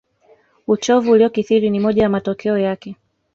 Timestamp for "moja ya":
1.79-2.09